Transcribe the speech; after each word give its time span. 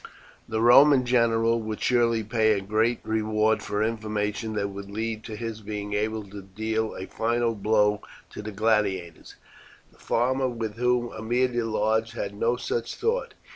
The 0.49 0.63
Roman 0.63 1.05
general 1.05 1.61
would 1.61 1.79
surely 1.79 2.23
pay 2.23 2.53
a 2.53 2.59
great 2.61 3.01
reward 3.03 3.61
for 3.61 3.83
information 3.83 4.53
that 4.53 4.69
would 4.69 4.89
lead 4.89 5.23
to 5.25 5.35
his 5.35 5.61
being 5.61 5.93
able 5.93 6.23
to 6.31 6.41
deal 6.41 6.95
a 6.95 7.05
final 7.05 7.53
blow 7.53 8.01
to 8.31 8.41
the 8.41 8.51
gladiators. 8.51 9.35
The 9.93 9.99
farmer 9.99 10.47
with 10.49 10.77
whom 10.77 11.11
Aemilia 11.13 11.67
lodged 11.71 12.13
had 12.15 12.33
no 12.33 12.55
such 12.55 12.95
thought. 12.95 13.35